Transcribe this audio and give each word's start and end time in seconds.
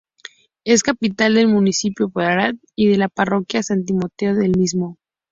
Es 0.65 0.81
capital 0.81 1.35
del 1.35 1.47
municipio 1.47 2.09
Baralt 2.09 2.59
y 2.75 2.87
de 2.87 2.97
la 2.97 3.07
Parroquia 3.07 3.61
San 3.61 3.85
Timoteo 3.85 4.33
del 4.33 4.57
mismo. 4.57 4.97